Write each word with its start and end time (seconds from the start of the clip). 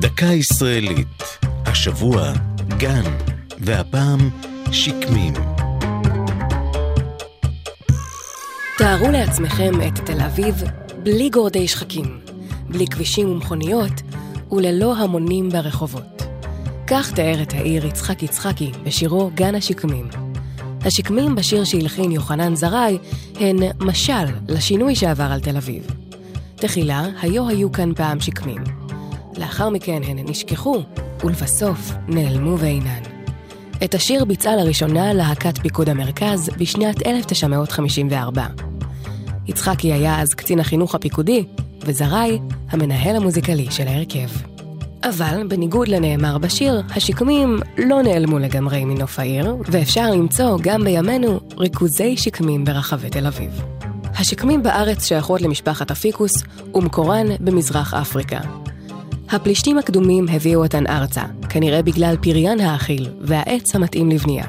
דקה 0.00 0.26
ישראלית, 0.26 1.22
השבוע 1.66 2.32
גן, 2.78 3.02
והפעם 3.58 4.30
שקמים. 4.72 5.34
תארו 8.78 9.10
לעצמכם 9.12 9.72
את 9.86 9.98
תל 9.98 10.20
אביב 10.20 10.62
בלי 11.02 11.28
גורדי 11.30 11.68
שחקים, 11.68 12.18
בלי 12.68 12.86
כבישים 12.86 13.30
ומכוניות, 13.30 13.92
וללא 14.52 14.96
המונים 14.96 15.48
ברחובות. 15.48 16.22
כך 16.86 17.12
תיאר 17.12 17.42
את 17.42 17.52
העיר 17.52 17.86
יצחק 17.86 18.22
יצחקי 18.22 18.72
בשירו 18.82 19.30
גן 19.34 19.54
השקמים. 19.54 20.08
השקמים 20.84 21.34
בשיר 21.34 21.64
שהלחין 21.64 22.12
יוחנן 22.12 22.54
זרעי 22.54 22.98
הן 23.40 23.56
משל 23.80 24.26
לשינוי 24.48 24.94
שעבר 24.94 25.32
על 25.32 25.40
תל 25.40 25.56
אביב. 25.56 25.86
תחילה, 26.56 27.06
היו 27.20 27.48
היו 27.48 27.72
כאן 27.72 27.94
פעם 27.94 28.20
שקמים. 28.20 28.77
לאחר 29.38 29.68
מכן 29.68 30.02
הן 30.06 30.18
נשכחו, 30.28 30.82
ולבסוף 31.24 31.92
נעלמו 32.08 32.58
ואינן. 32.58 33.02
את 33.84 33.94
השיר 33.94 34.24
ביצעה 34.24 34.56
לראשונה 34.56 35.12
להקת 35.12 35.58
פיקוד 35.58 35.88
המרכז 35.88 36.50
בשנת 36.58 37.06
1954. 37.06 38.46
יצחקי 39.46 39.92
היה 39.92 40.20
אז 40.20 40.34
קצין 40.34 40.60
החינוך 40.60 40.94
הפיקודי, 40.94 41.44
וזרעי 41.80 42.38
המנהל 42.70 43.16
המוזיקלי 43.16 43.70
של 43.70 43.88
ההרכב. 43.88 44.28
אבל 45.02 45.46
בניגוד 45.48 45.88
לנאמר 45.88 46.38
בשיר, 46.38 46.82
השקמים 46.96 47.58
לא 47.78 48.02
נעלמו 48.02 48.38
לגמרי 48.38 48.84
מנוף 48.84 49.18
העיר, 49.18 49.56
ואפשר 49.64 50.10
למצוא 50.10 50.58
גם 50.62 50.84
בימינו 50.84 51.40
ריכוזי 51.56 52.16
שקמים 52.16 52.64
ברחבי 52.64 53.10
תל 53.10 53.26
אביב. 53.26 53.62
השקמים 54.04 54.62
בארץ 54.62 55.04
שייכות 55.04 55.40
למשפחת 55.40 55.90
אפיקוס, 55.90 56.32
ומקורן 56.74 57.26
במזרח 57.40 57.94
אפריקה. 57.94 58.40
הפלישתים 59.30 59.78
הקדומים 59.78 60.26
הביאו 60.28 60.62
אותן 60.62 60.86
ארצה, 60.86 61.22
כנראה 61.48 61.82
בגלל 61.82 62.16
פריין 62.20 62.60
האכיל 62.60 63.08
והעץ 63.20 63.74
המתאים 63.74 64.10
לבנייה. 64.10 64.44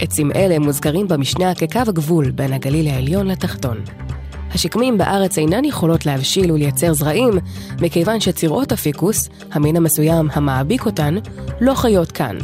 עצים 0.00 0.32
אלה 0.32 0.58
מוזכרים 0.58 1.08
במשנה 1.08 1.54
כקו 1.54 1.78
הגבול 1.78 2.30
בין 2.30 2.52
הגליל 2.52 2.88
העליון 2.88 3.26
לתחתון. 3.26 3.80
השקמים 4.54 4.98
בארץ 4.98 5.38
אינן 5.38 5.64
יכולות 5.64 6.06
להבשיל 6.06 6.52
ולייצר 6.52 6.92
זרעים, 6.92 7.30
מכיוון 7.80 8.20
שצירות 8.20 8.72
הפיקוס, 8.72 9.28
המין 9.52 9.76
המסוים 9.76 10.28
המעביק 10.32 10.86
אותן, 10.86 11.14
לא 11.60 11.74
חיות 11.74 12.12
כאן. 12.12 12.38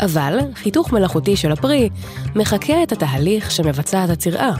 אבל 0.00 0.38
חיתוך 0.54 0.92
מלאכותי 0.92 1.36
של 1.36 1.52
הפרי 1.52 1.88
מחקה 2.36 2.82
את 2.82 2.92
התהליך 2.92 3.50
שמבצעת 3.50 4.10
הצירה, 4.10 4.52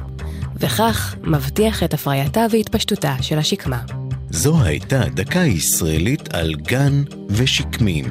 וכך 0.56 1.16
מבטיח 1.22 1.82
את 1.82 1.94
הפרייתה 1.94 2.46
והתפשטותה 2.50 3.14
של 3.20 3.38
השקמה. 3.38 3.97
זו 4.30 4.62
הייתה 4.62 5.02
דקה 5.14 5.38
ישראלית 5.38 6.34
על 6.34 6.54
גן 6.54 7.02
ושקמים. 7.28 8.04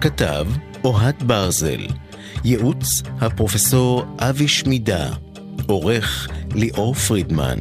כתב 0.00 0.46
אוהד 0.84 1.22
ברזל. 1.22 1.86
ייעוץ 2.44 3.02
הפרופסור 3.20 4.04
אבי 4.18 4.48
שמידה. 4.48 5.10
עורך 5.66 6.28
ליאור 6.54 6.94
פרידמן. 6.94 7.58